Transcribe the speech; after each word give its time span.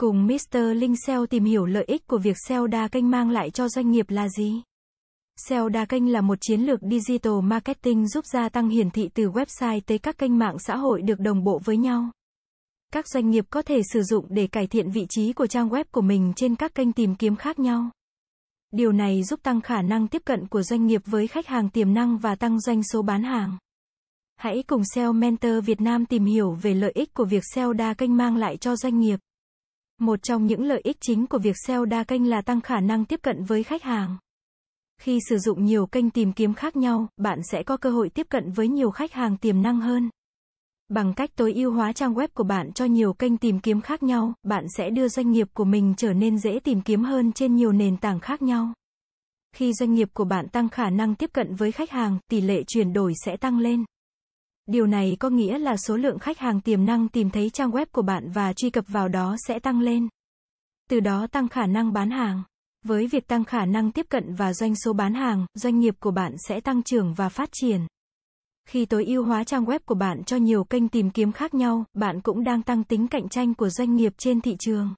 Cùng 0.00 0.26
Mr. 0.26 0.58
Linh 0.76 0.96
SEO 1.06 1.26
tìm 1.26 1.44
hiểu 1.44 1.66
lợi 1.66 1.84
ích 1.84 2.06
của 2.06 2.18
việc 2.18 2.36
SEO 2.48 2.66
đa 2.66 2.88
kênh 2.88 3.10
mang 3.10 3.30
lại 3.30 3.50
cho 3.50 3.68
doanh 3.68 3.90
nghiệp 3.90 4.10
là 4.10 4.28
gì? 4.28 4.62
SEO 5.36 5.68
đa 5.68 5.84
kênh 5.84 6.12
là 6.12 6.20
một 6.20 6.38
chiến 6.40 6.60
lược 6.60 6.80
digital 6.80 7.32
marketing 7.42 8.08
giúp 8.08 8.24
gia 8.32 8.48
tăng 8.48 8.68
hiển 8.68 8.90
thị 8.90 9.08
từ 9.14 9.30
website 9.30 9.80
tới 9.86 9.98
các 9.98 10.18
kênh 10.18 10.38
mạng 10.38 10.56
xã 10.58 10.76
hội 10.76 11.02
được 11.02 11.20
đồng 11.20 11.44
bộ 11.44 11.60
với 11.64 11.76
nhau. 11.76 12.10
Các 12.92 13.08
doanh 13.08 13.30
nghiệp 13.30 13.44
có 13.50 13.62
thể 13.62 13.80
sử 13.92 14.02
dụng 14.02 14.26
để 14.28 14.46
cải 14.46 14.66
thiện 14.66 14.90
vị 14.90 15.06
trí 15.08 15.32
của 15.32 15.46
trang 15.46 15.68
web 15.68 15.84
của 15.90 16.00
mình 16.00 16.32
trên 16.36 16.56
các 16.56 16.74
kênh 16.74 16.92
tìm 16.92 17.14
kiếm 17.14 17.36
khác 17.36 17.58
nhau. 17.58 17.90
Điều 18.70 18.92
này 18.92 19.22
giúp 19.22 19.42
tăng 19.42 19.60
khả 19.60 19.82
năng 19.82 20.08
tiếp 20.08 20.22
cận 20.24 20.46
của 20.46 20.62
doanh 20.62 20.86
nghiệp 20.86 21.02
với 21.06 21.26
khách 21.26 21.46
hàng 21.46 21.70
tiềm 21.70 21.94
năng 21.94 22.18
và 22.18 22.34
tăng 22.34 22.60
doanh 22.60 22.82
số 22.82 23.02
bán 23.02 23.22
hàng. 23.22 23.58
Hãy 24.36 24.62
cùng 24.66 24.82
SEO 24.94 25.12
Mentor 25.12 25.64
Việt 25.64 25.80
Nam 25.80 26.06
tìm 26.06 26.24
hiểu 26.24 26.52
về 26.62 26.74
lợi 26.74 26.92
ích 26.94 27.14
của 27.14 27.24
việc 27.24 27.42
SEO 27.54 27.72
đa 27.72 27.94
kênh 27.94 28.16
mang 28.16 28.36
lại 28.36 28.56
cho 28.56 28.76
doanh 28.76 29.00
nghiệp. 29.00 29.20
Một 30.00 30.22
trong 30.22 30.46
những 30.46 30.64
lợi 30.64 30.80
ích 30.84 30.96
chính 31.00 31.26
của 31.26 31.38
việc 31.38 31.56
SEO 31.66 31.84
đa 31.84 32.04
kênh 32.04 32.30
là 32.30 32.42
tăng 32.42 32.60
khả 32.60 32.80
năng 32.80 33.04
tiếp 33.04 33.20
cận 33.22 33.44
với 33.44 33.62
khách 33.62 33.82
hàng. 33.82 34.16
Khi 35.00 35.18
sử 35.28 35.38
dụng 35.38 35.64
nhiều 35.64 35.86
kênh 35.86 36.10
tìm 36.10 36.32
kiếm 36.32 36.54
khác 36.54 36.76
nhau, 36.76 37.08
bạn 37.16 37.40
sẽ 37.50 37.62
có 37.62 37.76
cơ 37.76 37.90
hội 37.90 38.10
tiếp 38.10 38.26
cận 38.30 38.50
với 38.50 38.68
nhiều 38.68 38.90
khách 38.90 39.12
hàng 39.12 39.36
tiềm 39.36 39.62
năng 39.62 39.80
hơn. 39.80 40.10
Bằng 40.88 41.14
cách 41.14 41.30
tối 41.36 41.52
ưu 41.52 41.72
hóa 41.72 41.92
trang 41.92 42.14
web 42.14 42.28
của 42.34 42.44
bạn 42.44 42.72
cho 42.72 42.84
nhiều 42.84 43.12
kênh 43.12 43.36
tìm 43.36 43.60
kiếm 43.60 43.80
khác 43.80 44.02
nhau, 44.02 44.32
bạn 44.42 44.64
sẽ 44.76 44.90
đưa 44.90 45.08
doanh 45.08 45.30
nghiệp 45.30 45.48
của 45.54 45.64
mình 45.64 45.94
trở 45.96 46.12
nên 46.12 46.38
dễ 46.38 46.58
tìm 46.64 46.80
kiếm 46.80 47.04
hơn 47.04 47.32
trên 47.32 47.56
nhiều 47.56 47.72
nền 47.72 47.96
tảng 47.96 48.20
khác 48.20 48.42
nhau. 48.42 48.72
Khi 49.56 49.72
doanh 49.72 49.94
nghiệp 49.94 50.08
của 50.14 50.24
bạn 50.24 50.48
tăng 50.48 50.68
khả 50.68 50.90
năng 50.90 51.14
tiếp 51.14 51.30
cận 51.32 51.54
với 51.54 51.72
khách 51.72 51.90
hàng, 51.90 52.18
tỷ 52.30 52.40
lệ 52.40 52.62
chuyển 52.66 52.92
đổi 52.92 53.12
sẽ 53.24 53.36
tăng 53.36 53.58
lên. 53.58 53.84
Điều 54.66 54.86
này 54.86 55.16
có 55.20 55.30
nghĩa 55.30 55.58
là 55.58 55.76
số 55.76 55.96
lượng 55.96 56.18
khách 56.18 56.38
hàng 56.38 56.60
tiềm 56.60 56.84
năng 56.84 57.08
tìm 57.08 57.30
thấy 57.30 57.50
trang 57.50 57.70
web 57.70 57.86
của 57.92 58.02
bạn 58.02 58.30
và 58.30 58.52
truy 58.52 58.70
cập 58.70 58.84
vào 58.88 59.08
đó 59.08 59.36
sẽ 59.48 59.58
tăng 59.58 59.80
lên. 59.80 60.08
Từ 60.90 61.00
đó 61.00 61.26
tăng 61.26 61.48
khả 61.48 61.66
năng 61.66 61.92
bán 61.92 62.10
hàng. 62.10 62.42
Với 62.84 63.06
việc 63.06 63.26
tăng 63.26 63.44
khả 63.44 63.64
năng 63.64 63.92
tiếp 63.92 64.06
cận 64.08 64.34
và 64.34 64.52
doanh 64.52 64.74
số 64.76 64.92
bán 64.92 65.14
hàng, 65.14 65.46
doanh 65.54 65.78
nghiệp 65.78 65.94
của 66.00 66.10
bạn 66.10 66.34
sẽ 66.48 66.60
tăng 66.60 66.82
trưởng 66.82 67.14
và 67.14 67.28
phát 67.28 67.48
triển. 67.52 67.80
Khi 68.68 68.86
tối 68.86 69.04
ưu 69.04 69.24
hóa 69.24 69.44
trang 69.44 69.64
web 69.64 69.78
của 69.84 69.94
bạn 69.94 70.24
cho 70.24 70.36
nhiều 70.36 70.64
kênh 70.64 70.88
tìm 70.88 71.10
kiếm 71.10 71.32
khác 71.32 71.54
nhau, 71.54 71.84
bạn 71.94 72.20
cũng 72.20 72.44
đang 72.44 72.62
tăng 72.62 72.84
tính 72.84 73.08
cạnh 73.08 73.28
tranh 73.28 73.54
của 73.54 73.68
doanh 73.68 73.96
nghiệp 73.96 74.12
trên 74.18 74.40
thị 74.40 74.56
trường. 74.58 74.94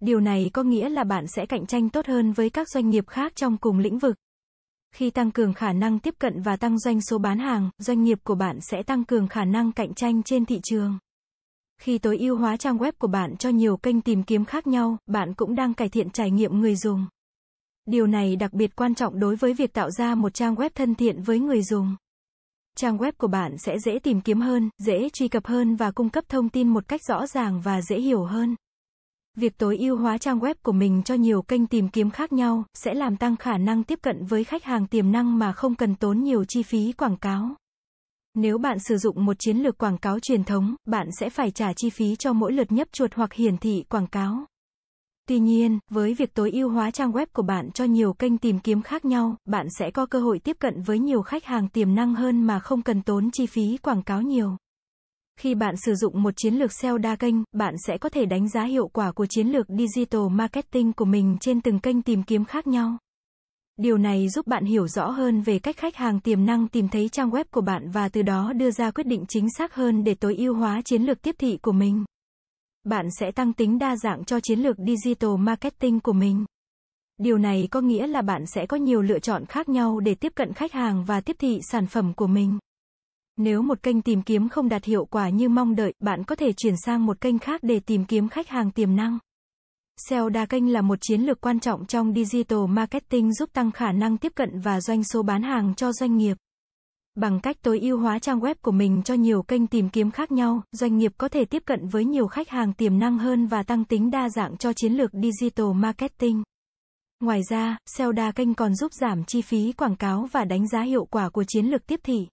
Điều 0.00 0.20
này 0.20 0.50
có 0.52 0.62
nghĩa 0.62 0.88
là 0.88 1.04
bạn 1.04 1.24
sẽ 1.26 1.46
cạnh 1.46 1.66
tranh 1.66 1.90
tốt 1.90 2.06
hơn 2.06 2.32
với 2.32 2.50
các 2.50 2.68
doanh 2.68 2.90
nghiệp 2.90 3.08
khác 3.08 3.32
trong 3.36 3.56
cùng 3.56 3.78
lĩnh 3.78 3.98
vực. 3.98 4.16
Khi 4.94 5.10
tăng 5.10 5.30
cường 5.30 5.54
khả 5.54 5.72
năng 5.72 5.98
tiếp 5.98 6.14
cận 6.18 6.42
và 6.42 6.56
tăng 6.56 6.78
doanh 6.78 7.00
số 7.00 7.18
bán 7.18 7.38
hàng, 7.38 7.70
doanh 7.78 8.02
nghiệp 8.02 8.18
của 8.24 8.34
bạn 8.34 8.58
sẽ 8.60 8.82
tăng 8.82 9.04
cường 9.04 9.28
khả 9.28 9.44
năng 9.44 9.72
cạnh 9.72 9.94
tranh 9.94 10.22
trên 10.22 10.44
thị 10.44 10.60
trường. 10.62 10.98
Khi 11.80 11.98
tối 11.98 12.18
ưu 12.18 12.36
hóa 12.36 12.56
trang 12.56 12.78
web 12.78 12.92
của 12.98 13.08
bạn 13.08 13.36
cho 13.36 13.48
nhiều 13.48 13.76
kênh 13.76 14.00
tìm 14.00 14.22
kiếm 14.22 14.44
khác 14.44 14.66
nhau, 14.66 14.96
bạn 15.06 15.34
cũng 15.34 15.54
đang 15.54 15.74
cải 15.74 15.88
thiện 15.88 16.10
trải 16.10 16.30
nghiệm 16.30 16.60
người 16.60 16.76
dùng. 16.76 17.06
Điều 17.86 18.06
này 18.06 18.36
đặc 18.36 18.52
biệt 18.52 18.76
quan 18.76 18.94
trọng 18.94 19.20
đối 19.20 19.36
với 19.36 19.54
việc 19.54 19.72
tạo 19.72 19.90
ra 19.90 20.14
một 20.14 20.34
trang 20.34 20.54
web 20.54 20.70
thân 20.74 20.94
thiện 20.94 21.22
với 21.22 21.38
người 21.38 21.62
dùng. 21.62 21.96
Trang 22.76 22.98
web 22.98 23.12
của 23.18 23.28
bạn 23.28 23.58
sẽ 23.58 23.78
dễ 23.78 23.98
tìm 23.98 24.20
kiếm 24.20 24.40
hơn, 24.40 24.70
dễ 24.78 25.08
truy 25.12 25.28
cập 25.28 25.46
hơn 25.46 25.76
và 25.76 25.90
cung 25.90 26.10
cấp 26.10 26.24
thông 26.28 26.48
tin 26.48 26.68
một 26.68 26.88
cách 26.88 27.00
rõ 27.08 27.26
ràng 27.26 27.60
và 27.60 27.82
dễ 27.82 28.00
hiểu 28.00 28.24
hơn. 28.24 28.56
Việc 29.40 29.58
tối 29.58 29.76
ưu 29.78 29.96
hóa 29.96 30.18
trang 30.18 30.38
web 30.38 30.54
của 30.62 30.72
mình 30.72 31.02
cho 31.04 31.14
nhiều 31.14 31.42
kênh 31.42 31.66
tìm 31.66 31.88
kiếm 31.88 32.10
khác 32.10 32.32
nhau 32.32 32.64
sẽ 32.74 32.94
làm 32.94 33.16
tăng 33.16 33.36
khả 33.36 33.58
năng 33.58 33.84
tiếp 33.84 33.98
cận 34.02 34.24
với 34.24 34.44
khách 34.44 34.64
hàng 34.64 34.86
tiềm 34.86 35.12
năng 35.12 35.38
mà 35.38 35.52
không 35.52 35.74
cần 35.74 35.94
tốn 35.94 36.22
nhiều 36.22 36.44
chi 36.44 36.62
phí 36.62 36.92
quảng 36.92 37.16
cáo. 37.16 37.54
Nếu 38.34 38.58
bạn 38.58 38.78
sử 38.78 38.96
dụng 38.96 39.24
một 39.24 39.36
chiến 39.38 39.56
lược 39.56 39.78
quảng 39.78 39.98
cáo 39.98 40.20
truyền 40.20 40.44
thống, 40.44 40.74
bạn 40.86 41.08
sẽ 41.20 41.30
phải 41.30 41.50
trả 41.50 41.72
chi 41.72 41.90
phí 41.90 42.16
cho 42.16 42.32
mỗi 42.32 42.52
lượt 42.52 42.72
nhấp 42.72 42.88
chuột 42.92 43.14
hoặc 43.14 43.32
hiển 43.32 43.56
thị 43.56 43.84
quảng 43.88 44.06
cáo. 44.06 44.46
Tuy 45.28 45.38
nhiên, 45.38 45.78
với 45.90 46.14
việc 46.14 46.34
tối 46.34 46.50
ưu 46.50 46.68
hóa 46.68 46.90
trang 46.90 47.12
web 47.12 47.26
của 47.32 47.42
bạn 47.42 47.70
cho 47.70 47.84
nhiều 47.84 48.12
kênh 48.12 48.38
tìm 48.38 48.58
kiếm 48.58 48.82
khác 48.82 49.04
nhau, 49.04 49.36
bạn 49.44 49.66
sẽ 49.78 49.90
có 49.90 50.06
cơ 50.06 50.20
hội 50.20 50.38
tiếp 50.38 50.56
cận 50.60 50.82
với 50.82 50.98
nhiều 50.98 51.22
khách 51.22 51.44
hàng 51.44 51.68
tiềm 51.68 51.94
năng 51.94 52.14
hơn 52.14 52.42
mà 52.42 52.58
không 52.58 52.82
cần 52.82 53.02
tốn 53.02 53.30
chi 53.30 53.46
phí 53.46 53.76
quảng 53.76 54.02
cáo 54.02 54.22
nhiều. 54.22 54.56
Khi 55.38 55.54
bạn 55.54 55.74
sử 55.76 55.94
dụng 55.94 56.22
một 56.22 56.34
chiến 56.36 56.54
lược 56.54 56.72
SEO 56.72 56.98
đa 56.98 57.16
kênh, 57.16 57.34
bạn 57.52 57.74
sẽ 57.86 57.98
có 57.98 58.08
thể 58.08 58.26
đánh 58.26 58.48
giá 58.48 58.64
hiệu 58.64 58.88
quả 58.88 59.12
của 59.12 59.26
chiến 59.26 59.48
lược 59.48 59.66
digital 59.68 60.20
marketing 60.30 60.92
của 60.92 61.04
mình 61.04 61.36
trên 61.40 61.60
từng 61.60 61.78
kênh 61.78 62.02
tìm 62.02 62.22
kiếm 62.22 62.44
khác 62.44 62.66
nhau. 62.66 62.98
Điều 63.76 63.98
này 63.98 64.28
giúp 64.28 64.46
bạn 64.46 64.64
hiểu 64.64 64.88
rõ 64.88 65.10
hơn 65.10 65.40
về 65.40 65.58
cách 65.58 65.76
khách 65.76 65.96
hàng 65.96 66.20
tiềm 66.20 66.46
năng 66.46 66.68
tìm 66.68 66.88
thấy 66.88 67.08
trang 67.08 67.30
web 67.30 67.44
của 67.50 67.60
bạn 67.60 67.90
và 67.90 68.08
từ 68.08 68.22
đó 68.22 68.52
đưa 68.52 68.70
ra 68.70 68.90
quyết 68.90 69.06
định 69.06 69.24
chính 69.28 69.50
xác 69.58 69.74
hơn 69.74 70.04
để 70.04 70.14
tối 70.14 70.36
ưu 70.36 70.54
hóa 70.54 70.82
chiến 70.84 71.02
lược 71.02 71.22
tiếp 71.22 71.34
thị 71.38 71.58
của 71.62 71.72
mình. 71.72 72.04
Bạn 72.84 73.06
sẽ 73.20 73.30
tăng 73.30 73.52
tính 73.52 73.78
đa 73.78 73.96
dạng 73.96 74.24
cho 74.24 74.40
chiến 74.40 74.60
lược 74.60 74.76
digital 74.86 75.30
marketing 75.38 76.00
của 76.00 76.12
mình. 76.12 76.44
Điều 77.18 77.38
này 77.38 77.68
có 77.70 77.80
nghĩa 77.80 78.06
là 78.06 78.22
bạn 78.22 78.46
sẽ 78.46 78.66
có 78.66 78.76
nhiều 78.76 79.02
lựa 79.02 79.18
chọn 79.18 79.46
khác 79.46 79.68
nhau 79.68 80.00
để 80.00 80.14
tiếp 80.14 80.32
cận 80.34 80.52
khách 80.52 80.72
hàng 80.72 81.04
và 81.04 81.20
tiếp 81.20 81.36
thị 81.38 81.60
sản 81.70 81.86
phẩm 81.86 82.12
của 82.14 82.26
mình. 82.26 82.58
Nếu 83.40 83.62
một 83.62 83.82
kênh 83.82 84.02
tìm 84.02 84.22
kiếm 84.22 84.48
không 84.48 84.68
đạt 84.68 84.84
hiệu 84.84 85.04
quả 85.04 85.28
như 85.28 85.48
mong 85.48 85.76
đợi, 85.76 85.94
bạn 86.00 86.24
có 86.24 86.34
thể 86.34 86.52
chuyển 86.52 86.74
sang 86.84 87.06
một 87.06 87.20
kênh 87.20 87.38
khác 87.38 87.60
để 87.62 87.80
tìm 87.80 88.04
kiếm 88.04 88.28
khách 88.28 88.48
hàng 88.48 88.70
tiềm 88.70 88.96
năng. 88.96 89.18
SEO 90.08 90.28
đa 90.28 90.46
kênh 90.46 90.72
là 90.72 90.80
một 90.80 90.98
chiến 91.00 91.20
lược 91.20 91.40
quan 91.40 91.60
trọng 91.60 91.86
trong 91.86 92.14
digital 92.14 92.58
marketing 92.68 93.34
giúp 93.34 93.50
tăng 93.52 93.70
khả 93.70 93.92
năng 93.92 94.16
tiếp 94.16 94.32
cận 94.34 94.60
và 94.60 94.80
doanh 94.80 95.04
số 95.04 95.22
bán 95.22 95.42
hàng 95.42 95.74
cho 95.74 95.92
doanh 95.92 96.16
nghiệp. 96.16 96.36
Bằng 97.14 97.40
cách 97.40 97.56
tối 97.62 97.80
ưu 97.80 97.98
hóa 97.98 98.18
trang 98.18 98.40
web 98.40 98.54
của 98.62 98.72
mình 98.72 99.02
cho 99.04 99.14
nhiều 99.14 99.42
kênh 99.42 99.66
tìm 99.66 99.88
kiếm 99.88 100.10
khác 100.10 100.32
nhau, 100.32 100.62
doanh 100.72 100.96
nghiệp 100.96 101.12
có 101.18 101.28
thể 101.28 101.44
tiếp 101.44 101.62
cận 101.66 101.88
với 101.88 102.04
nhiều 102.04 102.26
khách 102.26 102.48
hàng 102.48 102.72
tiềm 102.72 102.98
năng 102.98 103.18
hơn 103.18 103.46
và 103.46 103.62
tăng 103.62 103.84
tính 103.84 104.10
đa 104.10 104.28
dạng 104.28 104.56
cho 104.56 104.72
chiến 104.72 104.92
lược 104.92 105.10
digital 105.12 105.66
marketing. 105.74 106.42
Ngoài 107.20 107.40
ra, 107.50 107.78
SEO 107.86 108.12
đa 108.12 108.32
kênh 108.32 108.54
còn 108.54 108.74
giúp 108.74 108.92
giảm 109.00 109.24
chi 109.24 109.42
phí 109.42 109.72
quảng 109.72 109.96
cáo 109.96 110.28
và 110.32 110.44
đánh 110.44 110.68
giá 110.68 110.82
hiệu 110.82 111.04
quả 111.04 111.28
của 111.28 111.44
chiến 111.44 111.66
lược 111.66 111.86
tiếp 111.86 112.00
thị. 112.02 112.26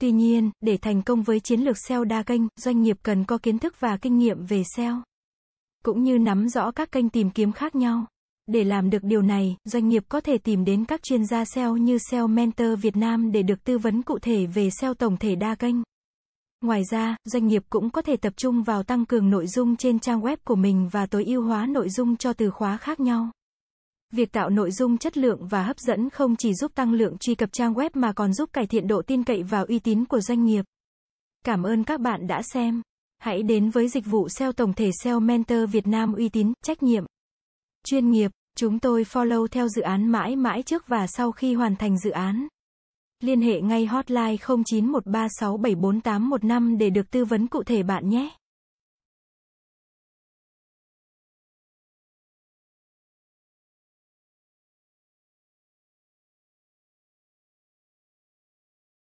Tuy 0.00 0.12
nhiên, 0.12 0.50
để 0.60 0.76
thành 0.76 1.02
công 1.02 1.22
với 1.22 1.40
chiến 1.40 1.60
lược 1.60 1.78
SEO 1.78 2.04
đa 2.04 2.22
kênh, 2.22 2.42
doanh 2.56 2.82
nghiệp 2.82 2.96
cần 3.02 3.24
có 3.24 3.38
kiến 3.38 3.58
thức 3.58 3.80
và 3.80 3.96
kinh 3.96 4.18
nghiệm 4.18 4.46
về 4.46 4.62
SEO 4.76 5.02
cũng 5.84 6.02
như 6.02 6.18
nắm 6.18 6.48
rõ 6.48 6.70
các 6.70 6.92
kênh 6.92 7.08
tìm 7.08 7.30
kiếm 7.30 7.52
khác 7.52 7.74
nhau. 7.74 8.06
Để 8.46 8.64
làm 8.64 8.90
được 8.90 9.02
điều 9.02 9.22
này, 9.22 9.56
doanh 9.64 9.88
nghiệp 9.88 10.04
có 10.08 10.20
thể 10.20 10.38
tìm 10.38 10.64
đến 10.64 10.84
các 10.84 11.02
chuyên 11.02 11.26
gia 11.26 11.44
SEO 11.44 11.76
như 11.76 11.98
SEO 12.10 12.26
Mentor 12.26 12.80
Việt 12.80 12.96
Nam 12.96 13.32
để 13.32 13.42
được 13.42 13.64
tư 13.64 13.78
vấn 13.78 14.02
cụ 14.02 14.18
thể 14.18 14.46
về 14.46 14.70
SEO 14.70 14.94
tổng 14.94 15.16
thể 15.16 15.34
đa 15.34 15.54
kênh. 15.54 15.76
Ngoài 16.60 16.82
ra, 16.90 17.16
doanh 17.24 17.46
nghiệp 17.46 17.62
cũng 17.70 17.90
có 17.90 18.02
thể 18.02 18.16
tập 18.16 18.32
trung 18.36 18.62
vào 18.62 18.82
tăng 18.82 19.06
cường 19.06 19.30
nội 19.30 19.46
dung 19.46 19.76
trên 19.76 19.98
trang 19.98 20.20
web 20.20 20.36
của 20.44 20.56
mình 20.56 20.88
và 20.92 21.06
tối 21.06 21.24
ưu 21.24 21.42
hóa 21.42 21.66
nội 21.66 21.88
dung 21.90 22.16
cho 22.16 22.32
từ 22.32 22.50
khóa 22.50 22.76
khác 22.76 23.00
nhau. 23.00 23.30
Việc 24.12 24.32
tạo 24.32 24.50
nội 24.50 24.70
dung 24.70 24.98
chất 24.98 25.18
lượng 25.18 25.46
và 25.46 25.62
hấp 25.62 25.78
dẫn 25.78 26.10
không 26.10 26.36
chỉ 26.36 26.54
giúp 26.54 26.74
tăng 26.74 26.92
lượng 26.92 27.16
truy 27.20 27.34
cập 27.34 27.52
trang 27.52 27.74
web 27.74 27.90
mà 27.94 28.12
còn 28.12 28.32
giúp 28.32 28.50
cải 28.52 28.66
thiện 28.66 28.86
độ 28.86 29.02
tin 29.02 29.24
cậy 29.24 29.42
và 29.42 29.60
uy 29.60 29.78
tín 29.78 30.04
của 30.04 30.20
doanh 30.20 30.44
nghiệp. 30.44 30.64
Cảm 31.44 31.62
ơn 31.62 31.84
các 31.84 32.00
bạn 32.00 32.26
đã 32.26 32.42
xem. 32.42 32.82
Hãy 33.18 33.42
đến 33.42 33.70
với 33.70 33.88
dịch 33.88 34.06
vụ 34.06 34.28
SEO 34.28 34.52
tổng 34.52 34.72
thể 34.72 34.90
SEO 35.04 35.20
Mentor 35.20 35.70
Việt 35.70 35.86
Nam 35.86 36.14
uy 36.14 36.28
tín, 36.28 36.52
trách 36.64 36.82
nhiệm, 36.82 37.04
chuyên 37.84 38.10
nghiệp. 38.10 38.30
Chúng 38.56 38.78
tôi 38.78 39.02
follow 39.02 39.46
theo 39.46 39.68
dự 39.68 39.82
án 39.82 40.06
mãi 40.06 40.36
mãi 40.36 40.62
trước 40.62 40.84
và 40.86 41.06
sau 41.06 41.32
khi 41.32 41.54
hoàn 41.54 41.76
thành 41.76 41.98
dự 41.98 42.10
án. 42.10 42.48
Liên 43.20 43.40
hệ 43.40 43.60
ngay 43.60 43.86
hotline 43.86 44.36
0913674815 44.36 46.78
để 46.78 46.90
được 46.90 47.10
tư 47.10 47.24
vấn 47.24 47.46
cụ 47.46 47.62
thể 47.62 47.82
bạn 47.82 48.08
nhé. 48.08 48.30